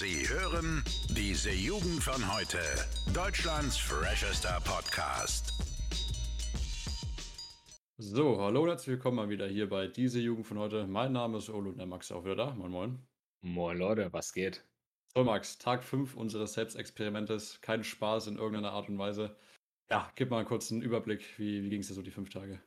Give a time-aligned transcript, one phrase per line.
[0.00, 2.56] Sie hören diese Jugend von heute.
[3.12, 5.52] Deutschlands freshester Podcast.
[7.98, 10.86] So, hallo und herzlich willkommen mal wieder hier bei diese Jugend von heute.
[10.86, 12.54] Mein Name ist Olo und der Max ist auch wieder da.
[12.54, 12.98] Moin, moin.
[13.42, 14.64] Moin Leute, was geht?
[15.14, 17.60] So, Max, Tag 5 unseres Selbstexperimentes.
[17.60, 19.36] Kein Spaß in irgendeiner Art und Weise.
[19.90, 21.38] Ja, gib mal einen kurzen Überblick.
[21.38, 22.58] Wie, wie ging es dir so die fünf Tage?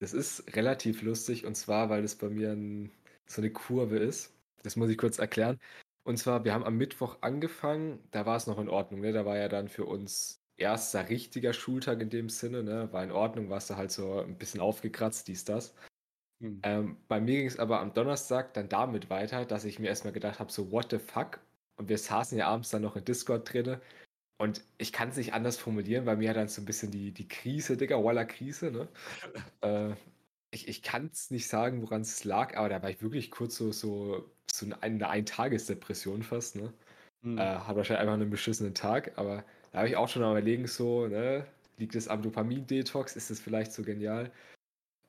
[0.00, 2.90] Das ist relativ lustig und zwar, weil das bei mir ein,
[3.26, 4.34] so eine Kurve ist.
[4.64, 5.60] Das muss ich kurz erklären.
[6.04, 9.12] Und zwar, wir haben am Mittwoch angefangen, da war es noch in Ordnung, ne?
[9.12, 12.92] Da war ja dann für uns erster richtiger Schultag in dem Sinne, ne?
[12.92, 15.74] War in Ordnung, warst du halt so ein bisschen aufgekratzt, dies, das.
[16.40, 16.60] Mhm.
[16.62, 20.12] Ähm, bei mir ging es aber am Donnerstag dann damit weiter, dass ich mir erstmal
[20.12, 21.40] gedacht habe, so what the fuck?
[21.76, 23.80] Und wir saßen ja abends dann noch in Discord drinne.
[24.38, 27.12] Und ich kann es nicht anders formulieren, weil mir hat dann so ein bisschen die,
[27.12, 28.88] die Krise, Digga, Walla Krise, ne?
[29.62, 29.94] äh,
[30.54, 33.56] ich ich kann es nicht sagen, woran es lag, aber da war ich wirklich kurz
[33.56, 36.72] so, so, so eine, eine Eintagesdepression fast, ne?
[37.22, 37.38] Mhm.
[37.38, 40.66] Äh, hat wahrscheinlich einfach einen beschissenen Tag, aber da habe ich auch schon mal überlegen,
[40.66, 41.46] so, ne?
[41.76, 43.16] Liegt es am Dopamin-Detox?
[43.16, 44.30] Ist es vielleicht so genial?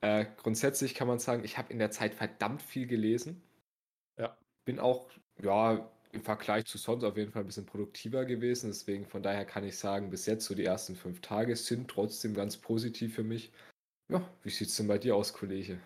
[0.00, 3.40] Äh, grundsätzlich kann man sagen, ich habe in der Zeit verdammt viel gelesen.
[4.18, 4.36] Ja.
[4.64, 5.08] Bin auch,
[5.42, 8.68] ja, im Vergleich zu sonst auf jeden Fall ein bisschen produktiver gewesen.
[8.68, 12.34] Deswegen von daher kann ich sagen, bis jetzt so die ersten fünf Tage sind trotzdem
[12.34, 13.52] ganz positiv für mich.
[14.08, 15.80] Ja, wie sieht es denn bei dir aus, Kollege?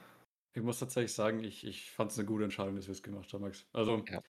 [0.52, 3.32] Ich muss tatsächlich sagen, ich, ich fand es eine gute Entscheidung, dass wir es gemacht
[3.32, 3.66] haben, Max.
[3.72, 4.20] Also, ja.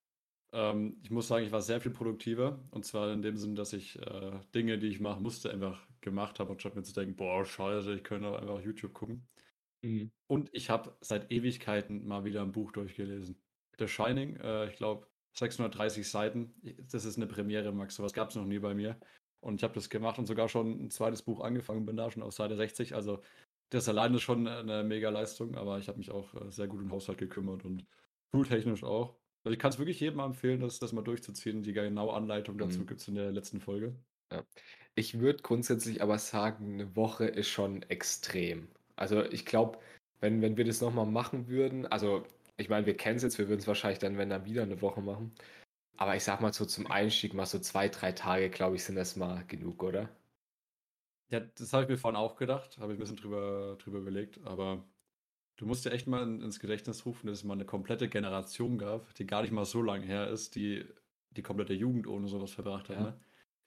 [0.54, 2.60] ähm, ich muss sagen, ich war sehr viel produktiver.
[2.72, 6.40] Und zwar in dem Sinne, dass ich äh, Dinge, die ich machen musste, einfach gemacht
[6.40, 9.28] habe, anstatt mir zu denken, boah, scheiße, ich könnte auch einfach YouTube gucken.
[9.84, 10.12] Mhm.
[10.28, 13.42] Und ich habe seit Ewigkeiten mal wieder ein Buch durchgelesen.
[13.80, 16.54] The Shining, äh, ich glaube, 630 Seiten.
[16.92, 17.96] Das ist eine Premiere, Max.
[17.96, 19.00] Sowas gab es noch nie bei mir.
[19.44, 22.22] Und ich habe das gemacht und sogar schon ein zweites Buch angefangen, bin da schon
[22.22, 22.94] auf Seite 60.
[22.94, 23.22] Also
[23.72, 26.82] das alleine ist schon eine mega Leistung, aber ich habe mich auch äh, sehr gut
[26.82, 27.86] um Haushalt gekümmert und
[28.34, 29.16] schultechnisch auch.
[29.44, 31.64] Also ich kann es wirklich jedem empfehlen, das, das mal durchzuziehen.
[31.64, 32.86] Die genaue Anleitung dazu mhm.
[32.86, 33.96] gibt es in der letzten Folge.
[34.32, 34.44] Ja.
[34.94, 38.68] Ich würde grundsätzlich aber sagen, eine Woche ist schon extrem.
[38.98, 39.80] Also ich glaube,
[40.20, 42.24] wenn, wenn wir das nochmal machen würden, also
[42.58, 44.82] ich meine, wir kennen es jetzt, wir würden es wahrscheinlich dann, wenn dann wieder eine
[44.82, 45.34] Woche machen.
[45.98, 48.96] Aber ich sag mal so zum Einstieg mal so zwei, drei Tage, glaube ich, sind
[48.96, 50.10] das mal genug, oder?
[51.32, 54.46] Ja, das habe ich mir vorhin auch gedacht, habe ich ein bisschen drüber, drüber überlegt,
[54.46, 54.84] aber
[55.56, 59.14] du musst dir echt mal ins Gedächtnis rufen, dass es mal eine komplette Generation gab,
[59.16, 60.86] die gar nicht mal so lange her ist, die
[61.32, 62.98] die komplette Jugend ohne sowas verbracht hat.
[62.98, 63.04] Ja.
[63.04, 63.20] Ne?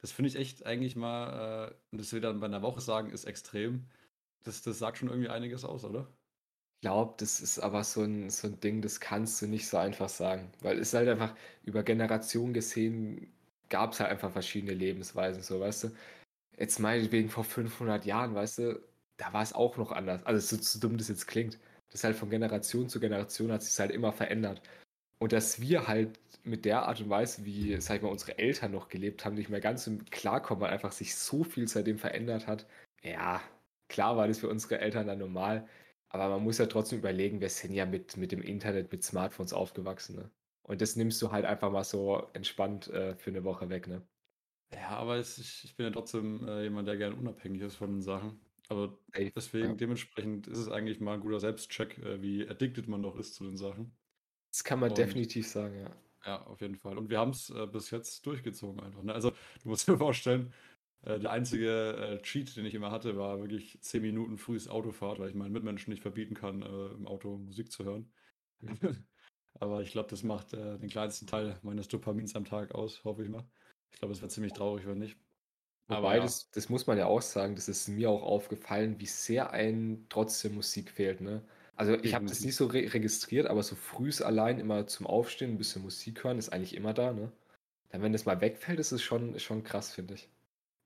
[0.03, 3.09] Das finde ich echt eigentlich mal, äh, und das wir dann bei einer Woche sagen,
[3.09, 3.87] ist extrem.
[4.43, 6.07] Das, das sagt schon irgendwie einiges aus, oder?
[6.77, 9.79] Ich glaube, das ist aber so ein, so ein Ding, das kannst du nicht so
[9.79, 10.53] einfach sagen.
[10.61, 13.33] Weil es halt einfach über Generationen gesehen,
[13.71, 15.91] gab es halt einfach verschiedene Lebensweisen, so weißt du
[16.59, 18.81] jetzt meinetwegen vor 500 Jahren, weißt du,
[19.17, 20.25] da war es auch noch anders.
[20.25, 21.59] Also so, so dumm das jetzt klingt.
[21.91, 24.63] Das ist halt von Generation zu Generation hat sich halt immer verändert.
[25.19, 28.73] Und dass wir halt mit der Art und Weise, wie, sag ich mal, unsere Eltern
[28.73, 32.67] noch gelebt haben, nicht mehr ganz klarkommen, weil einfach sich so viel seitdem verändert hat.
[33.03, 33.41] Ja,
[33.89, 35.67] klar war das für unsere Eltern dann normal.
[36.09, 39.53] Aber man muss ja trotzdem überlegen, wir sind ja mit, mit dem Internet, mit Smartphones
[39.53, 40.17] aufgewachsen.
[40.17, 40.31] Ne?
[40.63, 43.89] Und das nimmst du halt einfach mal so entspannt äh, für eine Woche weg.
[43.89, 44.03] Ne?
[44.75, 47.91] Ja, aber es, ich, ich bin ja trotzdem äh, jemand, der gerne unabhängig ist von
[47.93, 48.41] den Sachen.
[48.69, 49.75] Aber Ey, deswegen, ja.
[49.75, 53.45] dementsprechend ist es eigentlich mal ein guter Selbstcheck, äh, wie addicted man doch ist zu
[53.45, 53.97] den Sachen.
[54.51, 55.91] Das kann man Und, definitiv sagen, ja.
[56.25, 56.97] Ja, auf jeden Fall.
[56.97, 59.03] Und wir haben es äh, bis jetzt durchgezogen einfach.
[59.03, 59.13] Ne?
[59.13, 60.53] Also, du musst dir vorstellen,
[61.03, 65.19] äh, der einzige äh, Cheat, den ich immer hatte, war wirklich 10 Minuten frühes Autofahrt,
[65.19, 68.13] weil ich meinen Mitmenschen nicht verbieten kann, äh, im Auto Musik zu hören.
[68.61, 69.05] Mhm.
[69.61, 73.29] Aber ich glaube, das macht den kleinsten Teil meines Dopamins am Tag aus, hoffe ich
[73.29, 73.49] mal.
[73.95, 75.17] Ich glaube, es wäre ziemlich traurig, wenn nicht.
[75.87, 76.23] Aber ja.
[76.23, 80.07] das, das muss man ja auch sagen, das ist mir auch aufgefallen, wie sehr ein
[80.09, 81.21] trotzdem Musik fehlt.
[81.21, 81.43] Ne?
[81.77, 85.53] Also ich habe das nicht so re registriert, aber so frühs allein immer zum Aufstehen
[85.53, 87.13] ein bisschen Musik hören ist eigentlich immer da.
[87.13, 87.31] Ne?
[87.91, 90.29] Dann wenn das mal wegfällt, ist es schon, schon krass, finde ich.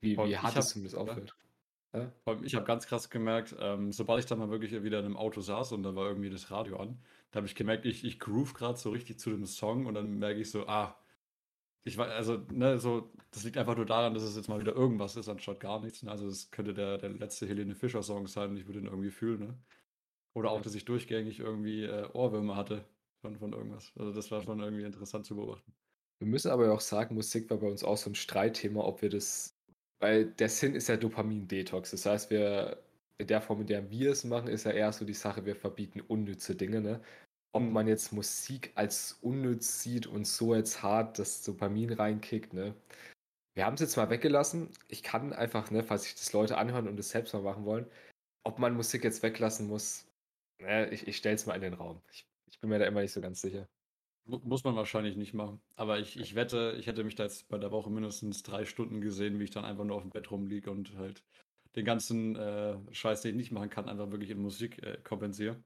[0.01, 1.35] Wie, wie hart es zumindest auffällt.
[1.93, 2.13] Ja?
[2.43, 5.41] Ich habe ganz krass gemerkt, ähm, sobald ich dann mal wirklich wieder in einem Auto
[5.41, 6.99] saß und da war irgendwie das Radio an,
[7.31, 10.19] da habe ich gemerkt, ich, ich groove gerade so richtig zu dem Song und dann
[10.19, 10.99] merke ich so, ah,
[11.85, 14.75] ich weiß, also, ne, so, das liegt einfach nur daran, dass es jetzt mal wieder
[14.75, 16.03] irgendwas ist, anstatt gar nichts.
[16.03, 16.11] Ne?
[16.11, 19.41] Also, es könnte der, der letzte Helene Fischer-Song sein und ich würde ihn irgendwie fühlen,
[19.41, 19.59] ne?
[20.35, 22.85] Oder auch, dass ich durchgängig irgendwie äh, Ohrwürmer hatte
[23.23, 23.93] von, von irgendwas.
[23.97, 25.73] Also, das war schon irgendwie interessant zu beobachten.
[26.21, 29.09] Wir müssen aber auch sagen, Musik war bei uns auch so ein Streitthema, ob wir
[29.09, 29.57] das,
[30.01, 31.93] weil der Sinn ist ja Dopamin-Detox.
[31.93, 32.83] Das heißt, wir,
[33.19, 35.57] in der Form, in der wir es machen, ist ja eher so die Sache, wir
[35.57, 37.03] verbieten unnütze Dinge, ne?
[37.53, 37.73] Ob mhm.
[37.73, 42.75] man jetzt Musik als unnütz sieht und so jetzt hart das Dopamin reinkickt, ne?
[43.55, 44.71] Wir haben es jetzt mal weggelassen.
[44.87, 47.87] Ich kann einfach, ne, falls sich das Leute anhören und es selbst mal machen wollen,
[48.45, 50.07] ob man Musik jetzt weglassen muss,
[50.61, 52.01] ne, ich, ich stelle es mal in den Raum.
[52.13, 53.69] Ich, ich bin mir da immer nicht so ganz sicher.
[54.27, 55.61] Muss man wahrscheinlich nicht machen.
[55.75, 59.01] Aber ich, ich wette, ich hätte mich da jetzt bei der Woche mindestens drei Stunden
[59.01, 61.25] gesehen, wie ich dann einfach nur auf dem Bett rumliege und halt
[61.75, 65.63] den ganzen äh, Scheiß, den ich nicht machen kann, einfach wirklich in Musik äh, kompensiere.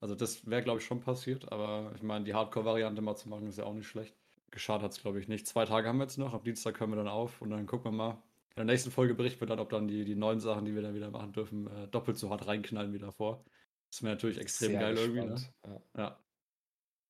[0.00, 3.46] Also das wäre, glaube ich, schon passiert, aber ich meine, die Hardcore-Variante mal zu machen,
[3.46, 4.14] ist ja auch nicht schlecht.
[4.50, 5.46] Geschadet hat es, glaube ich, nicht.
[5.46, 7.92] Zwei Tage haben wir jetzt noch, am Dienstag können wir dann auf und dann gucken
[7.92, 8.22] wir mal.
[8.50, 10.82] In der nächsten Folge berichten wir dann, ob dann die, die neuen Sachen, die wir
[10.82, 13.44] dann wieder machen dürfen, äh, doppelt so hart reinknallen wie davor.
[13.90, 15.16] Das wäre natürlich extrem Sehr geil gespannt.
[15.16, 15.70] irgendwie.
[15.70, 15.82] Ne?
[15.94, 16.02] Ja.
[16.02, 16.20] ja.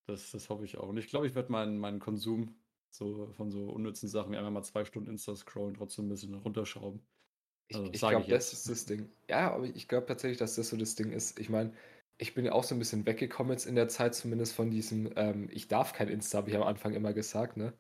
[0.07, 0.89] Das, das hoffe ich auch.
[0.89, 2.57] Und ich glaube, ich werde meinen, meinen Konsum
[2.91, 6.35] so von so unnützen Sachen wie einmal mal zwei Stunden Insta scrollen trotzdem ein bisschen
[6.35, 7.01] runterschrauben.
[7.73, 9.11] Also, ich, ich glaube, das ist das Ding.
[9.29, 11.39] Ja, aber ich glaube tatsächlich, dass das so das Ding ist.
[11.39, 11.73] Ich meine,
[12.19, 15.11] ich bin ja auch so ein bisschen weggekommen jetzt in der Zeit, zumindest von diesem,
[15.17, 17.73] ähm, ich darf kein Insta, habe ich am Anfang immer gesagt, ne?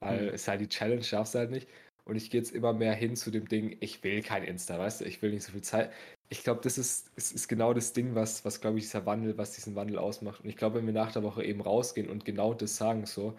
[0.00, 0.34] Weil hm.
[0.34, 1.68] es halt die Challenge, darfst du halt nicht.
[2.04, 5.02] Und ich gehe jetzt immer mehr hin zu dem Ding, ich will kein Insta, weißt
[5.02, 5.92] du, ich will nicht so viel Zeit.
[6.30, 9.38] Ich glaube, das ist, ist, ist genau das Ding, was, was glaube ich, dieser Wandel,
[9.38, 10.40] was diesen Wandel ausmacht.
[10.42, 13.38] Und ich glaube, wenn wir nach der Woche eben rausgehen und genau das sagen, so,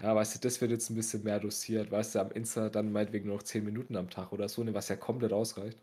[0.00, 2.92] ja, weißt du, das wird jetzt ein bisschen mehr dosiert, weißt du, am Insta dann
[2.92, 5.78] meinetwegen nur noch 10 Minuten am Tag oder so, ne, was ja komplett ausreicht.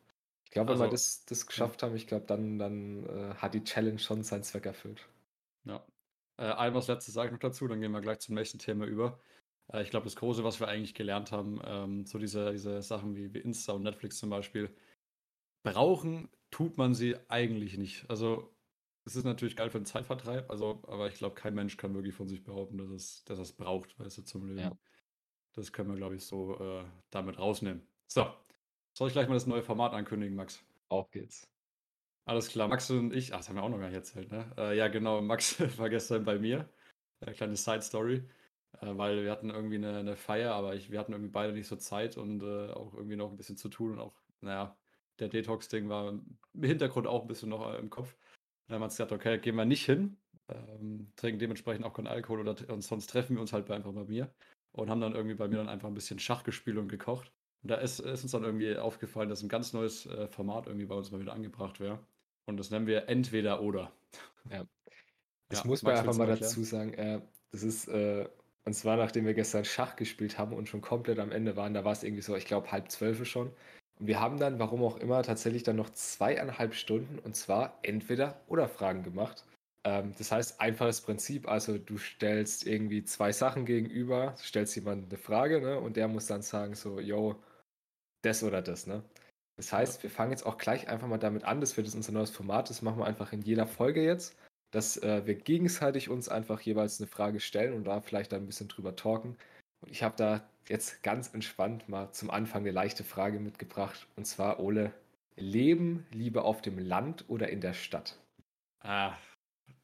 [0.51, 3.53] Ich glaube, wenn wir also, das, das geschafft haben, ich glaube, dann, dann äh, hat
[3.53, 5.07] die Challenge schon seinen Zweck erfüllt.
[5.63, 5.81] Ja.
[6.35, 8.83] Äh, ein was letztes sage ich noch dazu, dann gehen wir gleich zum nächsten Thema
[8.83, 9.17] über.
[9.71, 13.15] Äh, ich glaube, das Große, was wir eigentlich gelernt haben, ähm, so diese, diese Sachen
[13.15, 14.69] wie, wie Insta und Netflix zum Beispiel,
[15.63, 18.09] brauchen tut man sie eigentlich nicht.
[18.09, 18.53] Also
[19.05, 22.13] es ist natürlich geil für den Zeitvertreib, also, aber ich glaube, kein Mensch kann wirklich
[22.13, 24.59] von sich behaupten, dass es, dass es braucht, weißt du, zum Leben.
[24.59, 24.77] Ja.
[25.53, 27.87] Das können wir, glaube ich, so äh, damit rausnehmen.
[28.07, 28.27] So,
[28.93, 30.63] soll ich gleich mal das neue Format ankündigen, Max?
[30.89, 31.47] Auf geht's.
[32.25, 34.51] Alles klar, Max und ich, ach, das haben wir auch noch gar nicht erzählt, ne?
[34.57, 36.69] Äh, ja, genau, Max war gestern bei mir.
[37.19, 38.23] Eine kleine Side-Story,
[38.79, 41.67] äh, weil wir hatten irgendwie eine, eine Feier, aber ich, wir hatten irgendwie beide nicht
[41.67, 44.77] so Zeit und äh, auch irgendwie noch ein bisschen zu tun und auch, naja,
[45.19, 48.15] der Detox-Ding war im Hintergrund auch ein bisschen noch äh, im Kopf.
[48.67, 50.17] Dann haben wir uns gesagt, okay, gehen wir nicht hin,
[50.49, 54.05] ähm, trinken dementsprechend auch keinen Alkohol oder und sonst treffen wir uns halt einfach bei
[54.05, 54.33] mir
[54.73, 57.31] und haben dann irgendwie bei mir dann einfach ein bisschen Schach gespielt und gekocht.
[57.63, 60.85] Und da ist, ist, uns dann irgendwie aufgefallen, dass ein ganz neues äh, Format irgendwie
[60.85, 61.99] bei uns mal wieder angebracht wäre.
[62.45, 63.91] Und das nennen wir entweder oder.
[64.49, 64.65] Ja.
[65.49, 66.93] Das ja, muss man einfach mal dazu sagen.
[66.93, 67.21] Äh,
[67.51, 68.27] das ist, äh,
[68.63, 71.83] und zwar nachdem wir gestern Schach gespielt haben und schon komplett am Ende waren, da
[71.83, 73.51] war es irgendwie so, ich glaube, halb zwölf schon.
[73.99, 78.41] Und wir haben dann, warum auch immer, tatsächlich dann noch zweieinhalb Stunden und zwar entweder
[78.47, 79.45] oder Fragen gemacht.
[79.83, 85.17] Ähm, das heißt, einfaches Prinzip, also du stellst irgendwie zwei Sachen gegenüber, stellst jemandem eine
[85.17, 87.35] Frage ne, und der muss dann sagen so, yo,
[88.21, 89.03] das oder das, ne?
[89.57, 92.31] Das heißt, wir fangen jetzt auch gleich einfach mal damit an, das wird unser neues
[92.31, 94.35] Format, das machen wir einfach in jeder Folge jetzt,
[94.71, 98.47] dass äh, wir gegenseitig uns einfach jeweils eine Frage stellen und da vielleicht dann ein
[98.47, 99.37] bisschen drüber talken.
[99.81, 104.07] Und ich habe da jetzt ganz entspannt mal zum Anfang eine leichte Frage mitgebracht.
[104.15, 104.93] Und zwar, Ole,
[105.35, 108.17] leben lieber auf dem Land oder in der Stadt?
[108.79, 109.15] Ah,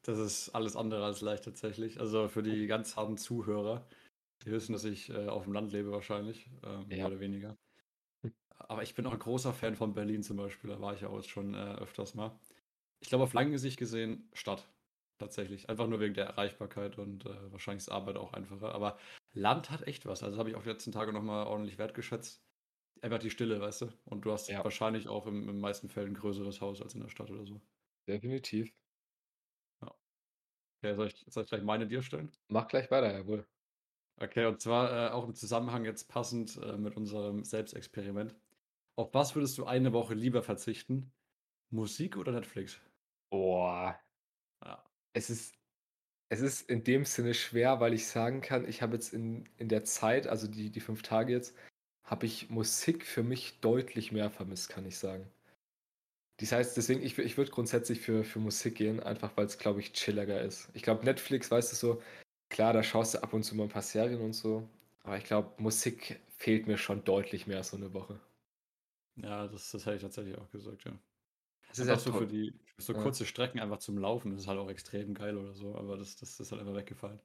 [0.02, 2.00] das ist alles andere als leicht tatsächlich.
[2.00, 3.86] Also für die ganz harten Zuhörer,
[4.44, 7.06] die wissen, dass ich äh, auf dem Land lebe wahrscheinlich, äh, mehr ja.
[7.06, 7.56] oder weniger.
[8.68, 10.70] Aber ich bin auch ein großer Fan von Berlin zum Beispiel.
[10.70, 12.38] Da war ich auch jetzt schon äh, öfters mal.
[13.00, 14.68] Ich glaube, auf lange Sicht gesehen Stadt.
[15.18, 15.68] Tatsächlich.
[15.68, 18.72] Einfach nur wegen der Erreichbarkeit und äh, wahrscheinlich ist Arbeit auch einfacher.
[18.72, 18.98] Aber
[19.32, 20.22] Land hat echt was.
[20.22, 22.40] Also habe ich auch die letzten Tage nochmal ordentlich wertgeschätzt.
[23.02, 23.88] Einfach die Stille, weißt du?
[24.04, 24.62] Und du hast ja.
[24.62, 27.60] wahrscheinlich auch im, in meisten Fällen ein größeres Haus als in der Stadt oder so.
[28.06, 28.72] Definitiv.
[29.82, 29.94] Ja.
[30.82, 32.30] Okay, soll ich, soll ich gleich meine dir stellen?
[32.48, 33.46] Mach gleich weiter, jawohl.
[34.20, 38.34] Okay, und zwar äh, auch im Zusammenhang jetzt passend äh, mit unserem Selbstexperiment.
[38.96, 41.12] Auf was würdest du eine Woche lieber verzichten?
[41.70, 42.80] Musik oder Netflix?
[43.30, 43.98] Boah.
[44.64, 44.84] Ja.
[45.12, 45.54] Es ist,
[46.30, 49.68] es ist in dem Sinne schwer, weil ich sagen kann, ich habe jetzt in, in
[49.68, 51.54] der Zeit, also die, die fünf Tage jetzt,
[52.02, 55.30] habe ich Musik für mich deutlich mehr vermisst, kann ich sagen.
[56.40, 59.80] Das heißt, deswegen, ich, ich würde grundsätzlich für, für Musik gehen, einfach weil es, glaube
[59.80, 60.70] ich, chilliger ist.
[60.72, 62.02] Ich glaube, Netflix, weißt du so,
[62.58, 64.68] klar, da schaust du ab und zu mal ein paar Serien und so,
[65.04, 68.18] aber ich glaube, Musik fehlt mir schon deutlich mehr so eine Woche.
[69.14, 70.90] Ja, das, das hätte ich tatsächlich auch gesagt, ja.
[71.68, 73.00] Das ist halt so für die für so ja.
[73.00, 76.16] kurze Strecken einfach zum Laufen, das ist halt auch extrem geil oder so, aber das,
[76.16, 77.20] das ist halt einfach weggefallen.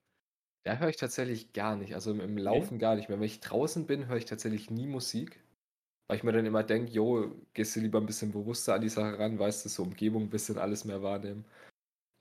[0.66, 1.96] Da höre ich tatsächlich gar nicht.
[1.96, 2.78] Also im, Laufen okay.
[2.78, 3.18] gar nicht mehr.
[3.18, 5.44] Wenn ich draußen bin, höre ich tatsächlich nie Musik.
[6.08, 8.90] Weil ich mir dann immer denke, jo, gehst du lieber ein bisschen bewusster an die
[8.90, 11.44] Sache ran, weißt du, so Umgebung ein bisschen alles mehr wahrnehmen.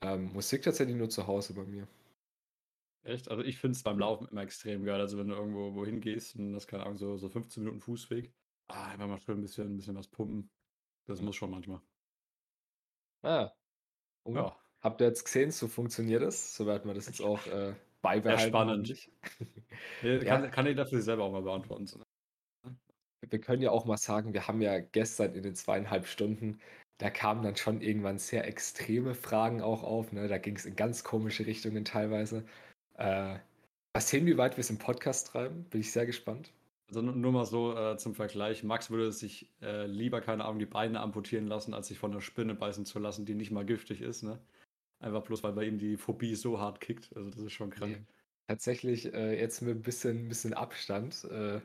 [0.01, 1.87] Ähm, Musik tatsächlich nur zu Hause bei mir.
[3.03, 3.29] Echt?
[3.29, 4.99] Also ich finde es beim Laufen immer extrem geil.
[4.99, 8.33] Also wenn du irgendwo wohin gehst und das keine Ahnung, so, so 15 Minuten Fußweg,
[8.69, 10.49] Ah, einfach mal schön ein bisschen, ein bisschen was pumpen.
[11.05, 11.81] Das muss schon manchmal.
[13.23, 13.51] Ah.
[14.23, 16.55] Und Ja, habt ihr jetzt gesehen, so funktioniert es?
[16.55, 19.09] So werden wir das jetzt auch äh, beibehalten, spannend.
[20.01, 21.89] Ja, kann, kann jeder für sich selber auch mal beantworten.
[23.21, 26.59] wir können ja auch mal sagen, wir haben ja gestern in den zweieinhalb Stunden,
[26.97, 30.11] da kamen dann schon irgendwann sehr extreme Fragen auch auf.
[30.11, 30.27] Ne?
[30.27, 32.45] Da ging es in ganz komische Richtungen teilweise.
[32.97, 33.37] Äh,
[33.93, 35.65] Was sehen, wie weit wir es im Podcast treiben?
[35.65, 36.51] Bin ich sehr gespannt.
[36.87, 38.63] Also nur mal so äh, zum Vergleich.
[38.63, 42.21] Max würde sich äh, lieber, keine Ahnung, die Beine amputieren lassen, als sich von einer
[42.21, 44.21] Spinne beißen zu lassen, die nicht mal giftig ist.
[44.21, 44.39] Ne?
[44.99, 47.09] Einfach bloß, weil bei ihm die Phobie so hart kickt.
[47.15, 47.97] Also das ist schon krank.
[47.97, 48.05] Nee.
[48.47, 51.23] Tatsächlich äh, jetzt mit ein bisschen, bisschen Abstand.
[51.31, 51.61] Äh,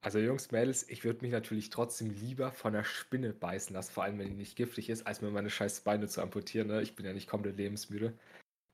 [0.00, 4.04] also Jungs, Mädels, ich würde mich natürlich trotzdem lieber von einer Spinne beißen lassen, vor
[4.04, 6.68] allem wenn die nicht giftig ist, als mir meine scheiß Beine zu amputieren.
[6.68, 6.82] Ne?
[6.82, 8.12] Ich bin ja nicht komplett lebensmüde.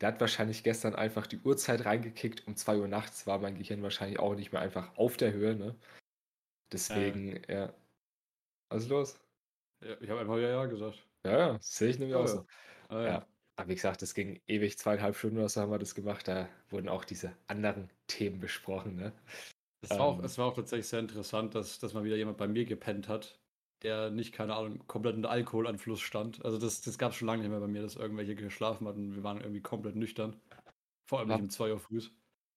[0.00, 2.46] Der hat wahrscheinlich gestern einfach die Uhrzeit reingekickt.
[2.46, 5.54] Um 2 Uhr nachts war mein Gehirn wahrscheinlich auch nicht mehr einfach auf der Höhe.
[5.54, 5.76] Ne?
[6.72, 7.54] Deswegen, äh.
[7.54, 7.74] ja.
[8.70, 9.20] Was ist los?
[9.82, 11.06] Ja, ich habe einfach ja, ja gesagt.
[11.24, 12.46] Ja, ja, sehe ich nämlich ja, auch so.
[12.88, 13.06] Ah, ja.
[13.06, 13.26] ja.
[13.56, 16.26] Aber wie gesagt, das ging ewig, zweieinhalb Stunden oder so haben wir das gemacht.
[16.26, 18.96] Da wurden auch diese anderen Themen besprochen.
[18.96, 19.12] Ne?
[19.82, 20.24] Es war, auch, ähm.
[20.24, 23.38] es war auch tatsächlich sehr interessant, dass, dass mal wieder jemand bei mir gepennt hat,
[23.84, 26.44] der nicht, keine Ahnung, komplett unter Alkoholanfluss stand.
[26.44, 29.14] Also das, das gab es schon lange nicht mehr bei mir, dass irgendwelche geschlafen hatten.
[29.14, 30.40] Wir waren irgendwie komplett nüchtern.
[31.06, 32.00] Vor allem war, nicht um 2 Uhr früh.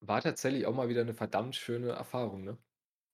[0.00, 2.58] War tatsächlich auch mal wieder eine verdammt schöne Erfahrung, ne?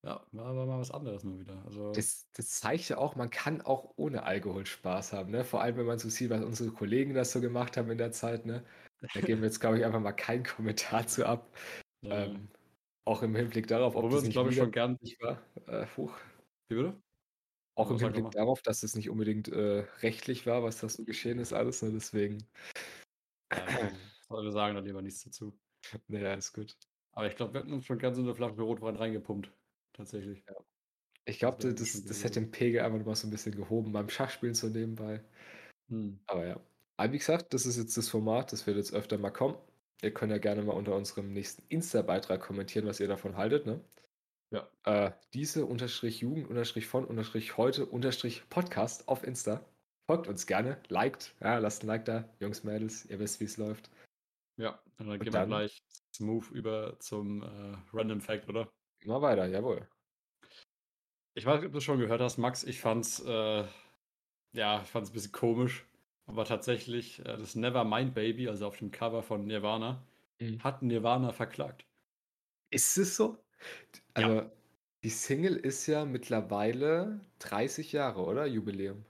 [0.04, 1.62] Ja, war, war mal was anderes mal wieder.
[1.64, 5.44] Also Das, das zeigt ja auch, man kann auch ohne Alkohol Spaß haben, ne?
[5.44, 8.12] Vor allem, wenn man so sieht, was unsere Kollegen das so gemacht haben in der
[8.12, 8.64] Zeit, ne?
[9.12, 11.49] Da geben wir jetzt, glaube ich, einfach mal keinen Kommentar zu ab.
[12.02, 12.25] Ja.
[12.25, 12.49] Ähm,
[13.06, 14.99] auch im Hinblick darauf, ob das nicht glaube ich, schon gern.
[15.21, 15.42] war.
[15.66, 16.12] Äh, hoch.
[16.68, 17.04] Wie würde?
[17.76, 21.38] Auch im Hinblick darauf, dass es nicht unbedingt äh, rechtlich war, was das so geschehen
[21.38, 21.90] ist, alles, ne?
[21.93, 22.47] Deswegen.
[23.52, 23.90] Ja,
[24.28, 25.59] wir sagen da lieber nichts dazu.
[26.09, 26.76] Naja, ist gut.
[27.12, 29.52] Aber ich glaube, wir hatten uns schon ganz in der Flasche Rotwein reingepumpt
[29.93, 30.43] tatsächlich.
[30.49, 30.54] Ja.
[31.26, 34.09] Ich glaube, das, das, das hätte den Pegel einfach mal so ein bisschen gehoben beim
[34.09, 35.23] Schachspielen so nebenbei.
[35.88, 36.21] Hm.
[36.26, 36.61] Aber ja.
[36.97, 39.57] Aber wie gesagt, das ist jetzt das Format, das wird jetzt öfter mal kommen.
[40.02, 43.81] Ihr könnt ja gerne mal unter unserem nächsten Insta-Beitrag kommentieren, was ihr davon haltet, ne?
[44.55, 44.69] Ja.
[44.85, 49.65] Äh, diese unterstrich Jugend unterstrich von unterstrich heute unterstrich Podcast auf Insta.
[50.07, 53.57] Folgt uns gerne, liked, ja, lasst ein Like da, Jungs, Mädels, ihr wisst, wie es
[53.57, 53.91] läuft.
[54.57, 55.83] Ja, dann und gehen wir gleich
[56.15, 58.71] smooth über zum äh, Random Fact, oder?
[59.01, 59.89] Immer weiter, jawohl.
[61.35, 62.63] Ich weiß nicht, ob du schon gehört hast, Max.
[62.63, 63.65] Ich fand's, äh,
[64.53, 65.85] ja, ich fand's ein bisschen komisch.
[66.27, 70.07] Aber tatsächlich, äh, das Nevermind Baby, also auf dem Cover von Nirvana,
[70.39, 70.63] mhm.
[70.63, 71.85] hat Nirvana verklagt.
[72.71, 73.44] Ist es so?
[74.15, 74.51] Also, ja.
[75.03, 78.47] die Single ist ja mittlerweile 30 Jahre, oder?
[78.47, 79.05] Jubiläum.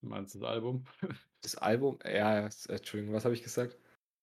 [0.00, 0.84] Du meinst das Album?
[1.44, 3.76] Das Album, ja, Entschuldigung, was habe ich gesagt?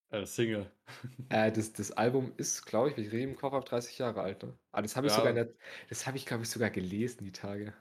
[0.09, 0.71] Äh, Single.
[1.29, 4.41] Äh, das, das Album ist, glaube ich, wir reden im Kopf auf 30 Jahre alt,
[4.41, 4.57] ne?
[4.71, 5.19] Aber das habe ich ja.
[5.19, 5.53] sogar der,
[5.89, 7.73] das habe ich, glaube ich, sogar gelesen, die Tage.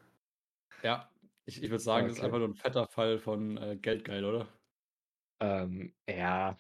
[0.83, 1.09] Ja,
[1.47, 2.09] ich, ich würde sagen, okay.
[2.09, 4.49] das ist einfach nur ein fetter Fall von äh, Geldgeil, oder?
[5.41, 6.59] Ähm, ja,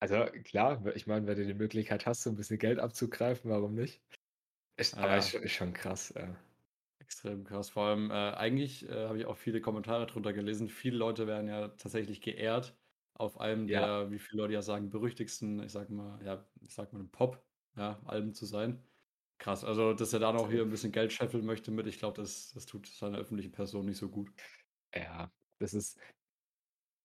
[0.00, 3.74] also klar, ich meine, wenn du die Möglichkeit hast, so ein bisschen Geld abzugreifen, warum
[3.74, 4.00] nicht?
[4.76, 6.36] Ist, ah, aber ist, ist, schon krass, ja.
[6.98, 7.70] Extrem krass.
[7.70, 10.68] Vor allem, äh, eigentlich äh, habe ich auch viele Kommentare drunter gelesen.
[10.68, 12.76] Viele Leute werden ja tatsächlich geehrt,
[13.14, 13.80] auf einem Ja.
[13.80, 17.44] der, wie viele Leute ja sagen, berüchtigsten, ich sag mal, ja, ich sag mal, Pop,
[17.76, 18.82] ja, Alben zu sein.
[19.38, 19.64] Krass.
[19.64, 22.52] Also, dass er da noch hier ein bisschen Geld scheffeln möchte mit, ich glaube, das,
[22.52, 24.30] das tut seiner öffentlichen Person nicht so gut.
[24.94, 25.98] Ja, das ist,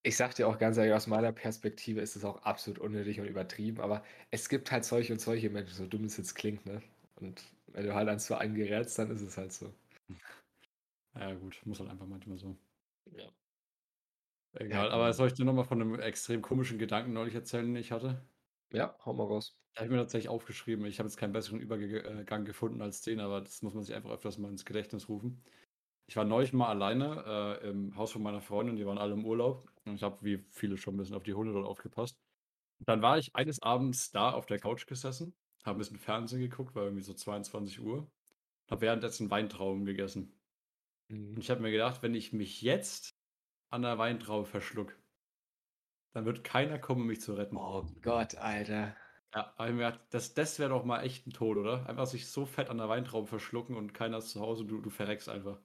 [0.04, 3.28] ich sag dir auch ganz ehrlich, aus meiner Perspektive ist es auch absolut unnötig und
[3.28, 6.82] übertrieben, aber es gibt halt solche und solche Menschen, so dumm es jetzt klingt, ne?
[7.20, 9.74] Und wenn du halt eins zu einen gerätst, dann ist es halt so.
[11.16, 12.56] Ja, gut, muss halt einfach manchmal so.
[13.12, 13.28] Ja.
[14.54, 17.92] Egal, aber soll ich dir nochmal von einem extrem komischen Gedanken neulich erzählen, den ich
[17.92, 18.22] hatte?
[18.72, 19.56] Ja, hau mal raus.
[19.74, 20.86] Da habe ich mir tatsächlich aufgeschrieben.
[20.86, 24.10] Ich habe jetzt keinen besseren Übergang gefunden als den, aber das muss man sich einfach
[24.10, 25.44] öfters mal ins Gedächtnis rufen.
[26.08, 29.26] Ich war neulich mal alleine äh, im Haus von meiner Freundin, die waren alle im
[29.26, 29.70] Urlaub.
[29.86, 32.18] Und ich habe, wie viele schon ein bisschen auf die Hunde dort aufgepasst.
[32.80, 35.36] Und dann war ich eines Abends da auf der Couch gesessen,
[35.68, 38.10] habe ein bisschen Fernsehen geguckt, war irgendwie so 22 Uhr,
[38.70, 40.34] habe währenddessen Weintrauben gegessen.
[41.10, 41.36] Mhm.
[41.36, 43.16] Und ich habe mir gedacht, wenn ich mich jetzt
[43.70, 44.98] an der Weintraube verschluck,
[46.14, 47.58] dann wird keiner kommen, mich zu retten.
[47.58, 48.96] Oh Gott, Alter.
[49.36, 51.88] Ja, aber ich mir gedacht, das, das wäre doch mal echt ein Tod, oder?
[51.88, 54.82] Einfach sich so fett an der Weintraube verschlucken und keiner ist zu Hause und du,
[54.82, 55.60] du verreckst einfach.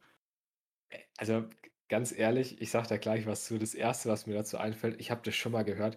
[1.17, 1.49] Also
[1.89, 3.59] ganz ehrlich, ich sag da gleich was zu.
[3.59, 5.97] Das Erste, was mir dazu einfällt, ich habe das schon mal gehört.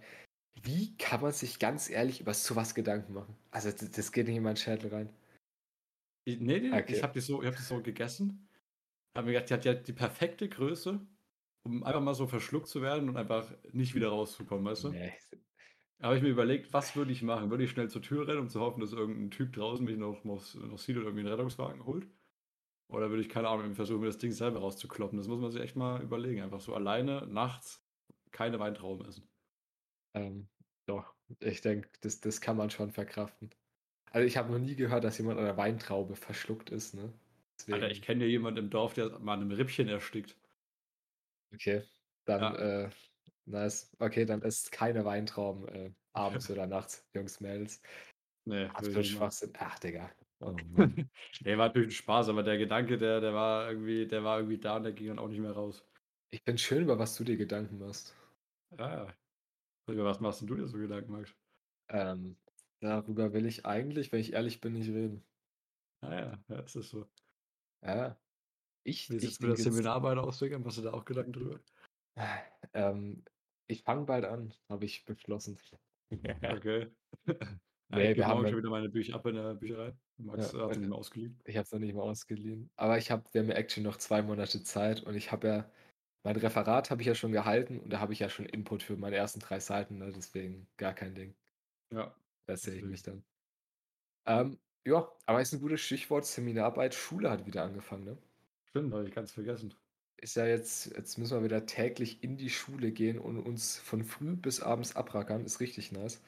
[0.62, 3.36] Wie kann man sich ganz ehrlich über sowas Gedanken machen?
[3.52, 5.10] Also das, das geht nicht in meinen Schädel rein.
[6.28, 6.96] Ich, nee, nee, okay.
[6.96, 8.48] ich habe das, so, hab das so gegessen.
[9.16, 11.00] Hab mir gedacht, die hat ja die perfekte Größe
[11.66, 14.90] um einfach mal so verschluckt zu werden und einfach nicht wieder rauszukommen, weißt du?
[14.90, 15.14] Nee.
[16.02, 17.50] Habe ich mir überlegt, was würde ich machen?
[17.50, 20.24] Würde ich schnell zur Tür rennen, um zu hoffen, dass irgendein Typ draußen mich noch,
[20.24, 22.08] noch, noch sieht oder irgendwie einen Rettungswagen holt?
[22.90, 25.18] Oder würde ich, keine Ahnung, versuchen, mir das Ding selber rauszukloppen?
[25.18, 26.42] Das muss man sich echt mal überlegen.
[26.42, 27.84] Einfach so alleine, nachts,
[28.32, 29.28] keine Weintrauben essen.
[30.16, 30.48] Ähm,
[30.88, 33.52] doch, ich denke, das, das kann man schon verkraften.
[34.12, 37.14] Also ich habe noch nie gehört, dass jemand an der Weintraube verschluckt ist, ne?
[37.60, 37.76] Deswegen...
[37.76, 40.38] Alter, ich kenne ja jemanden im Dorf, der mal einem Rippchen erstickt.
[41.54, 41.84] Okay,
[42.26, 42.86] dann, ja.
[42.86, 42.90] äh,
[43.46, 43.96] nice.
[44.00, 47.82] Okay, dann ist keine Weintrauben äh, abends oder nachts, Jungs, Mädels.
[48.46, 49.04] Nee, machen.
[49.04, 49.54] Schwachsinn.
[49.58, 50.12] Ach, Digga.
[50.42, 50.52] Oh.
[51.42, 54.60] Ne, war natürlich 'n Spaß, aber der Gedanke, der der war irgendwie der war irgendwie
[54.60, 55.88] da und der ging dann auch nicht mehr raus.
[56.32, 58.16] Ich finde schön, über was du dir Gedanken machst.
[58.72, 59.16] Ja, ja.
[59.88, 61.36] Über was machst du dir so Gedanken, Max?
[61.90, 62.38] Ähm,
[62.80, 65.26] darüber will ich eigentlich, wenn ich ehrlich bin, nicht reden.
[66.02, 67.10] Ah ja, ja, es ist so.
[67.82, 68.22] Ja.
[68.84, 70.60] Ich Wie ich sieht's mit der denke jetzt Seminararbeit aus, Digga?
[70.60, 71.60] Machst du da auch Gedanken drüber?
[72.74, 73.24] Ähm,
[73.68, 75.58] ich fange bald an, habe ich beschlossen.
[76.44, 76.92] Okay.
[77.92, 79.96] Ja, ich Ne, gebe wir haben ja schon wieder meine Bücher ab in der Bücherei.
[80.18, 81.44] Ja, Max, äh, hat sie nicht mehr ausgeliehen.
[81.46, 82.72] ich habe es noch nicht mal ausgeliehen.
[82.78, 85.72] Aber ich habe wir haben ja actually noch 2 Monate Zeit und ich habe ja
[86.26, 88.98] mein Referat habe ich ja schon gehalten und da habe ich ja schon Input für
[88.98, 91.36] meine ersten 3 Seiten, ne, deswegen gar kein Ding.
[91.92, 92.16] Ja,
[92.48, 93.24] Da sehe ich mich dann.
[94.28, 96.94] Ähm, ja, aber ist 'n gutes Stichwort, Seminararbeit.
[96.94, 98.18] Schule hat wieder angefangen, ne?
[98.66, 99.74] Stimmt, habe ich ganz vergessen.
[100.18, 104.04] Ist ja jetzt jetzt müssen wir wieder täglich in die Schule gehen und uns von
[104.04, 106.22] früh bis abends abrackern, ist richtig nice.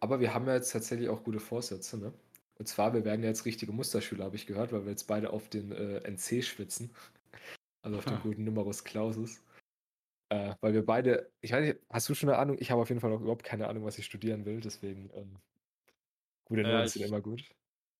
[0.00, 2.14] Aber wir haben ja jetzt tatsächlich auch gute Vorsätze, ne?
[2.58, 5.30] Und zwar, wir werden ja jetzt richtige Musterschüler, habe ich gehört, weil wir jetzt beide
[5.32, 6.94] auf den, äh, NC schwitzen.
[7.86, 9.44] Also, auf den guten Numerus Clausus.
[10.30, 12.56] Äh, weil wir beide ich weiß nicht, hast du schon 'ne Ahnung?
[12.60, 15.40] Ich habe auf jeden Fall noch überhaupt keine Ahnung, was ich studieren will, deswegen, ähm
[16.48, 17.50] gute Noten sind ich immer gut.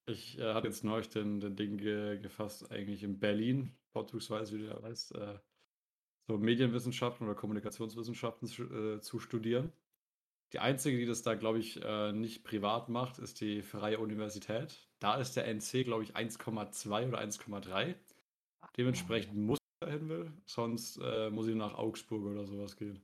[0.07, 4.63] ich, äh, hatte jetzt neulich den den Ding ge gefasst, eigentlich in Berlin, vorzugsweise, wie
[4.63, 5.39] du ja weißt, äh,
[6.29, 8.65] so Medienwissenschaften oder Kommunikationswissenschaften zu
[8.97, 9.73] äh, zu studieren.
[10.55, 14.89] Die einzige, die das da, glaube ich, äh, nicht privat macht, ist die Freie Universität.
[15.01, 17.97] Da ist der NC, glaube ich, 1,2 oder 1,3.
[18.79, 23.03] Dementsprechend muss dahin will, sonst, äh, muss ich nach Augsburg oder so was gehen.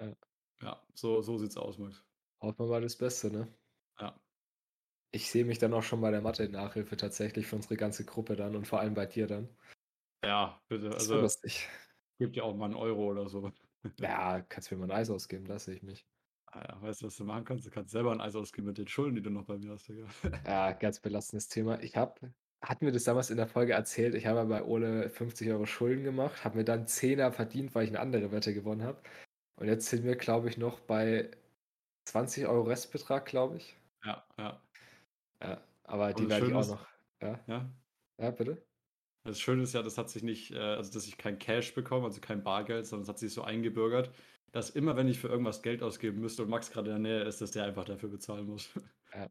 [0.00, 0.16] Ja.
[0.60, 2.02] Ja, so so sieht's aus, Max.
[2.42, 3.54] Hoffen wir mal das Beste, ne?
[4.00, 4.16] Ja.
[5.14, 8.54] Ich sehe mich dann auch schon bei der Mathe-Nachhilfe tatsächlich für unsere ganze Gruppe dann
[8.56, 9.48] und vor allem bei dir dann.
[10.24, 10.94] Ja, bitte.
[10.94, 11.68] Das Also, lustig.
[12.18, 13.52] gebe dir auch mal 'n Euro oder so.
[14.00, 16.06] Ja, kannst mir mal 'n Eis ausgeben, da sehe ich mich.
[16.52, 17.66] Ah ja, weißt du, was du machen kannst?
[17.66, 19.88] Du kannst selber 'n Eis ausgeben mit den Schulden, die du noch bei mir hast,
[19.88, 20.06] Digga.
[20.46, 21.82] Ja, ganz belastendes Thema.
[21.82, 22.32] Ich habe
[22.62, 24.14] hatten wir das damals in der Folge erzählt?
[24.14, 27.84] Ich habe ja bei Ole 50 € Schulden gemacht, habe mir dann 10er verdient, weil
[27.84, 29.02] ich 'ne andere Wette gewonnen habe.
[29.56, 31.30] Und jetzt sind wir, glaube ich, noch bei
[32.06, 33.76] 20 € Restbetrag, glaube ich.
[34.04, 34.62] Ja, ja.
[35.42, 36.88] Ja, aber Und die werde ich auch noch
[37.22, 37.44] ja?
[37.46, 37.70] ja?
[38.18, 38.66] Ja, bitte?
[39.24, 42.04] Das Schöne ist ja, das hat sich nicht äh, also, dass ich kein Cash bekomme,
[42.06, 44.12] also, kein Bargeld, sondern es hat sich so eingebürgert,
[44.52, 47.24] dass immer, wenn ich für irgendwas Geld ausgeben müsste und Max grade in der Nähe
[47.24, 48.70] ist, dass der einfach dafür bezahlen muss.
[49.12, 49.28] Ja.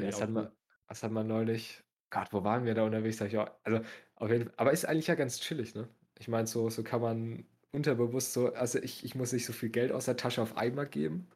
[0.00, 0.52] Ja, Finde ich das auch hat man
[0.88, 3.16] das hat man neulich Gott, wo waren wir da unterwegs?
[3.16, 3.80] Da ich auch also,
[4.16, 5.88] auf jeden F aber ist eigentlich ja ganz chillig, ne?
[6.18, 9.70] Ich meine, so so kann man unterbewusst so also, ich ich muss nicht so viel
[9.70, 11.28] Geld aus der Tasche auf einmal geben,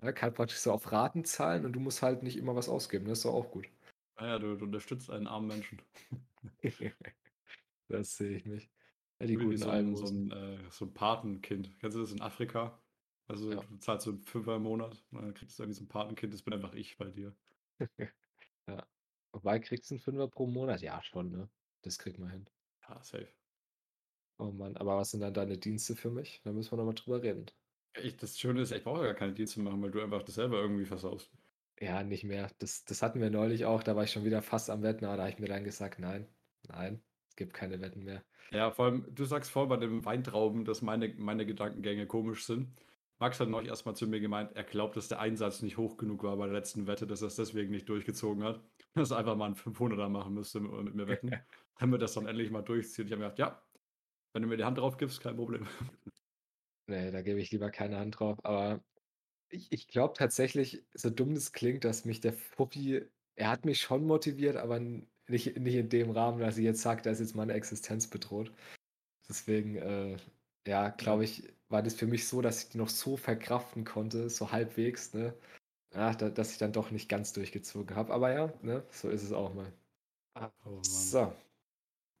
[0.00, 0.14] ne?
[0.14, 3.04] Kann praktisch so auf Raten zahlen und du musst halt nicht immer was ausgeben.
[3.06, 3.66] Das ist doch auch gut.
[4.16, 5.80] Ah ja, du du unterstützt einen armen Menschen.
[7.88, 8.70] Das sehe ich mich.
[9.20, 10.08] Ja, die guten so 'n so Almosen.
[10.08, 11.78] 'n äh, so 'n Patenkind.
[11.80, 12.82] Kennst du das in Afrika?
[13.28, 13.62] Also, Ja.
[13.62, 16.32] du zahlst so 'n Fünfer im Monat und dann kriegst du irgendwie so 'n Patenkind.
[16.34, 17.36] Das bin einfach ich bei dir.
[18.68, 18.86] Ja.
[19.32, 20.80] Wobei, kriegst du 'n Fünfer pro Monat?
[20.80, 21.50] Ja, schon, ne?
[21.82, 22.48] Das kriegen wir hin.
[22.88, 23.32] Ja, safe.
[24.38, 26.42] Oh Mann, aber was sind dann deine Dienste für mich?
[26.44, 27.46] Da müssen wir noch mal drüber reden.
[27.96, 30.34] Ich das Schöne ist, ich brauche ja gar keine Dienste machen, weil du einfach das
[30.34, 31.32] selber irgendwie versaust.
[31.80, 32.50] Ja, nicht mehr.
[32.58, 35.16] Das das hatten wir neulich auch, da war ich schon wieder fast am Wetten, aber
[35.16, 38.84] da habe ich mir dann gesagt: „Nein, nein, es gibt keine Wetten mehr.“ Ja, vor
[38.86, 42.74] allem, du sagst vorhin bei den Weintrauben, dass meine meine Gedankengänge komisch sind.
[43.18, 45.96] Max hat neulich erst mal zu mir gemeint, er glaubt, dass der Einsatz nicht hoch
[45.96, 48.62] genug war bei der letzten Wette, dass er's deswegen nicht durchgezogen hat.
[48.94, 51.40] Dass einfach mal 'n 500er machen müsste mit mit mir wetten,
[51.78, 53.06] damit er's dann endlich mal durchzieht.
[53.06, 53.62] Ich habe mir gedacht: „Ja,
[54.34, 55.66] wenn du mir die Hand drauf gibst, kein Problem.“
[56.88, 58.44] Ne, da gebe ich lieber keine Hand drauf.
[58.44, 58.84] Aber
[59.50, 63.80] ich ich glaube tatsächlich, so dumm das klingt, dass mich der Fuffi er hat mich
[63.80, 67.36] schon motiviert, aber nicht nicht in dem Rahmen, dass ich jetzt sage, da ist jetzt
[67.36, 68.52] meine Existenz bedroht.
[69.28, 70.18] Deswegen, äh,
[70.68, 74.30] ja, glaube ich, war das für mich so, dass ich die noch so verkraften konnte,
[74.30, 75.36] so halbwegs, ne?
[75.94, 78.12] Ja, da dass ich dann doch nicht ganz durchgezogen habe.
[78.12, 79.72] Aber ja, ne, so ist es auch mal.
[80.36, 81.32] Ah, Oh so.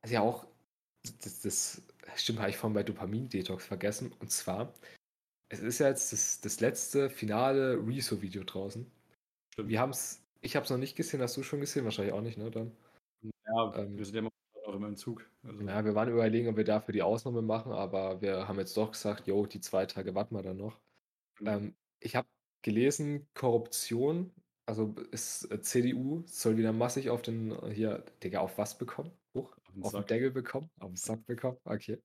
[0.02, 0.46] Also, ja auch
[1.22, 1.82] das das
[2.16, 4.12] stimmt, habe ich vorhin bei Dopamin-Detox vergessen.
[4.20, 4.74] Und zwar,
[5.50, 8.90] es ist ja jetzt das das letzte finale Rezo-Video draußen.
[9.52, 9.72] Stimmt.
[9.72, 11.22] Wir haben's ich habe es noch nicht gesehen.
[11.22, 11.84] Hast du schon gesehen?
[11.84, 12.76] Wahrscheinlich auch nicht, ne, dann?
[13.46, 14.30] Ja, wir Ähm sind ja
[14.66, 15.30] auch im Entzug.
[15.42, 18.76] Also Ja, wir waren überlegen, ob wir dafür die Ausnahme machen, aber wir haben jetzt
[18.76, 20.80] doch gesagt: „Jo, die 2 Tage warten wir dann noch.“
[21.40, 21.62] Mhm.
[21.62, 22.28] Ähm, ich habe
[22.62, 24.32] gelesen, Korruption,
[24.66, 29.12] also ist äh, CDU soll wieder massig auf den hier Digga, auf was bekommen?
[29.34, 30.06] Huch, Auf auf 'n Sack.
[30.06, 30.70] Deckel bekommen?
[30.80, 31.58] Auf'n Sack bekommen?
[31.64, 31.98] Okay.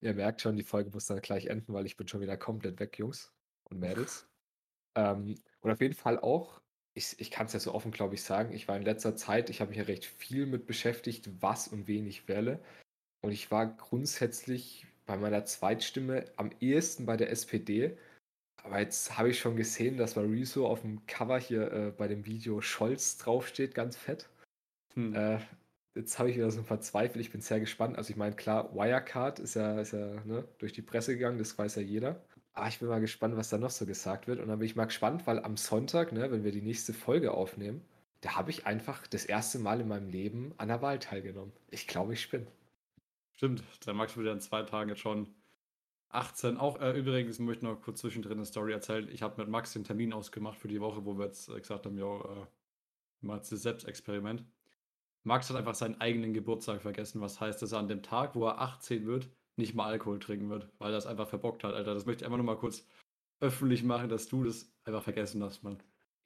[0.00, 2.80] Ihr merkt schon, die Folge muss dann gleich enden, weil ich bin schon wieder komplett
[2.80, 3.32] weg, Jungs
[3.64, 4.28] und Mädels.
[4.96, 6.62] Ähm, und auf jeden Fall auch
[6.94, 9.60] ich ich kann's ja so offen, glaube ich, sagen, ich war in letzter Zeit ich
[9.60, 12.62] habe mich ja recht viel mit beschäftigt, was und wen ich wähle.
[13.22, 17.96] Und ich war grundsätzlich bei meiner Zweitstimme am ehesten bei der SPD.
[18.64, 22.08] Aber jetzt habe ich schon gesehen, dass bei Rezo auf dem Cover hier äh, bei
[22.08, 24.28] dem Video Scholz draufsteht, ganz fett.
[24.94, 25.14] Hm.
[25.14, 25.38] Äh,
[25.94, 27.20] jetzt habe ich wieder so ein paar Zweifel.
[27.20, 27.98] Ich bin sehr gespannt.
[27.98, 31.58] Also ich meine, klar, Wirecard ist ja, ist ja ne, durch die Presse gegangen, das
[31.58, 32.22] weiß ja jeder.
[32.54, 34.38] Aber ich bin mal gespannt, was da noch so gesagt wird.
[34.38, 37.32] Und dann bin ich mal gespannt, weil am Sonntag, ne, wenn wir die nächste Folge
[37.32, 37.82] aufnehmen,
[38.20, 41.52] da habe ich einfach das erste Mal in meinem Leben an der Wahl teilgenommen.
[41.70, 42.46] Ich glaube, ich spinne.
[43.34, 45.26] Stimmt, der Max wird ja in zwei Tagen jetzt schon
[46.12, 46.58] 18.
[46.58, 49.08] Auch äh, übrigens möchte ich noch kurz zwischendrin eine Story erzählen.
[49.10, 51.86] Ich habe mit Max den Termin ausgemacht für die Woche, wo wir jetzt äh, gesagt
[51.86, 52.46] haben, ja, äh,
[53.20, 54.44] mal das Selbstexperiment.
[55.24, 58.46] Max hat einfach seinen eigenen Geburtstag vergessen, was heißt, dass er an dem Tag, wo
[58.46, 61.94] er 18 wird, nicht mal Alkohol trinken wird, weil er das einfach verbockt hat, Alter.
[61.94, 62.86] Das möchte ich einfach nur mal kurz
[63.40, 65.82] öffentlich machen, dass du das einfach vergessen hast, Mann.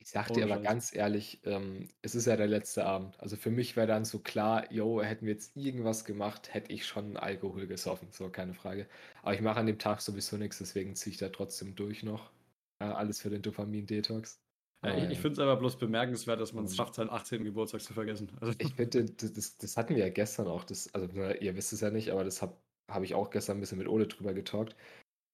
[0.07, 0.63] Ich sag dir aber Scheiß.
[0.63, 3.19] ganz ehrlich, ähm, es ist ja der letzte Abend.
[3.19, 6.87] Also für mich wäre dann so klar, yo, hätten wir jetzt irgendwas gemacht, hätte ich
[6.87, 8.87] schon Alkohol gesoffen, so keine Frage.
[9.23, 12.31] Aber ich mache an dem Tag sowieso nichts, deswegen ziehe ich da trotzdem durch noch.
[12.79, 14.39] Äh, alles für den Dopamin-Detox.
[14.85, 17.43] Ja, ich, ich finde es aber bloß bemerkenswert, dass man es schafft, seinen 18.
[17.43, 18.31] Geburtstag zu vergessen.
[18.41, 18.55] Also.
[18.59, 20.63] Ich finde, das, das, hatten wir ja gestern auch.
[20.63, 21.09] Das, also
[21.41, 22.57] ihr wisst es ja nicht, aber das habe
[22.89, 24.77] hab ich auch gestern ein bisschen mit Ole drüber getalkt.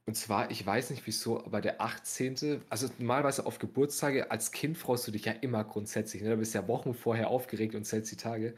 [0.05, 4.77] Und zwar, ich weiß nicht wieso, aber der 18., also normalerweise auf Geburtstage, als Kind
[4.77, 6.23] freust du dich ja immer grundsätzlich.
[6.23, 6.31] Ne?
[6.31, 8.57] Du bist ja Wochen vorher aufgeregt und zählst die Tage.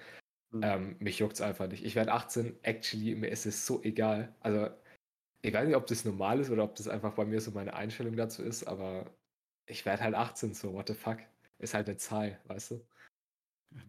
[0.52, 0.62] Mhm.
[0.62, 1.84] Ähm, mich juckt es einfach nicht.
[1.84, 4.34] Ich werde 18, actually, mir ist es so egal.
[4.40, 4.70] Also,
[5.42, 7.74] ich weiß nicht, ob das normal ist oder ob das einfach bei mir so meine
[7.74, 9.10] Einstellung dazu ist, aber
[9.66, 11.18] ich werde halt 18, so, what the fuck.
[11.58, 12.86] Ist halt eine Zahl, weißt du?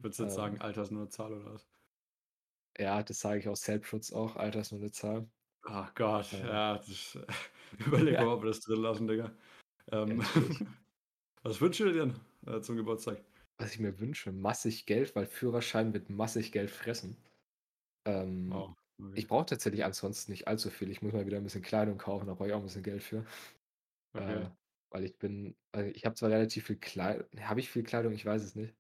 [0.02, 1.68] Würdest du jetzt ähm, sagen, Alter ist nur eine Zahl oder was?
[2.78, 5.30] Ja, das sage ich aus Selbstschutz auch, Alter ist nur eine Zahl.
[5.66, 7.18] Ach Gott, ja, ja das,
[7.86, 9.32] überleg mal, ob wir das drin lassen, Digga.
[9.92, 10.22] Ähm,
[11.44, 13.22] was wünschst du dir denn äh, zum Geburtstag?
[13.58, 17.18] Was ich mir wünsche, massig Geld, weil Führerschein wird massig Geld fressen.
[18.06, 19.12] Ähm, oh, okay.
[19.16, 20.92] Ich brauche tatsächlich ansonsten nicht allzu viel.
[20.92, 23.04] Ich muss mal wieder ein bisschen Kleidung kaufen, da brauche ich auch ein bisschen Geld
[23.04, 23.26] für.
[24.14, 24.44] Okay.
[24.44, 24.50] Äh,
[24.92, 28.26] weil ich bin, also ich habe zwar relativ viel Kleidung, habe ich viel Kleidung, ich
[28.26, 28.76] weiß es nicht.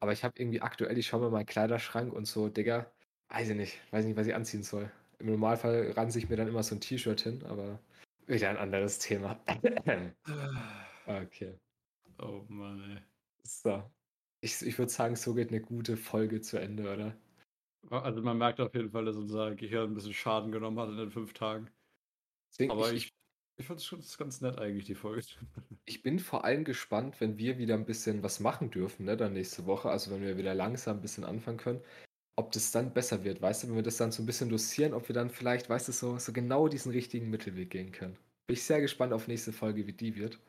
[0.00, 2.90] Aber ich habe irgendwie aktuell, ich schaue mir meinen Kleiderschrank und so, Digga,
[3.28, 4.90] weiß ich nicht, weiß nicht, was ich anziehen soll.
[5.18, 7.78] Im Normalfall ranse ich mir dann immer so ein T-Shirt hin, aber
[8.26, 9.38] wieder ein anderes Thema.
[11.06, 11.54] okay.
[12.18, 13.02] Oh Mann, ey.
[13.42, 13.82] So.
[14.40, 17.16] Ich, ich würde sagen, so geht eine gute Folge zu Ende, oder?
[17.90, 20.96] Also man merkt auf jeden Fall, dass unser Gehirn ein bisschen Schaden genommen hat in
[20.96, 21.70] den fünf Tagen.
[22.50, 23.14] Deswegen, aber ich, ich,
[23.56, 25.22] ich fand es schon ganz nett eigentlich, die Folge.
[25.86, 29.34] Ich bin vor allem gespannt, wenn wir wieder ein bisschen was machen dürfen, ne, dann
[29.34, 29.90] nächste Woche.
[29.90, 31.82] Also wenn wir wieder langsam ein bisschen anfangen können
[32.36, 34.92] ob das dann besser wird, weißt du, wenn wir das dann so ein bisschen dosieren,
[34.92, 38.16] ob wir dann vielleicht, weißt du, so, so genau diesen richtigen Mittelweg gehen können.
[38.46, 40.40] Bin ich sehr gespannt auf nächste Folge, wie die wird.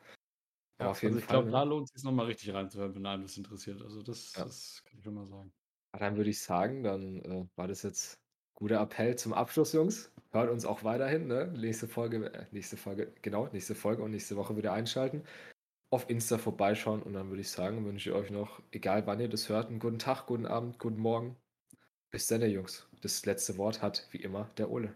[0.80, 3.22] Ja, auf jeden also ich glaube, da lohnt es sich nochmal richtig reinzuhören, wenn einem
[3.22, 3.80] das interessiert.
[3.80, 4.44] Also das, ja.
[4.44, 5.52] das kann ich schon mal sagen.
[5.92, 8.20] Dann würde ich sagen, dann äh, war das jetzt
[8.54, 10.12] guter Appell zum Abschluss, Jungs.
[10.32, 11.46] Hört uns auch weiterhin, ne?
[11.56, 15.22] Nächste Folge, äh, nächste Folge, genau, nächste Folge und nächste Woche wieder einschalten.
[15.90, 19.28] Auf Insta vorbeischauen und dann würde ich sagen, wünsche ich euch noch, egal wann ihr
[19.28, 21.36] das hört, einen guten Tag, guten Abend, guten Morgen,
[22.10, 22.86] bis dann, Jungs.
[23.02, 24.94] Das letzte Wort hat wie immer der Ole.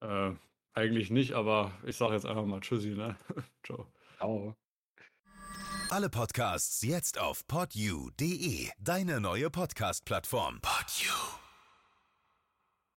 [0.00, 0.32] Äh,
[0.74, 3.16] eigentlich nicht, aber ich sage jetzt einfach mal Tschüssi, ne?
[3.64, 3.86] Ciao.
[4.16, 4.54] Ciao.
[5.90, 10.60] Alle Podcasts jetzt auf podyou.de, deine neue Podcast-Plattform.
[10.60, 11.37] Podyou.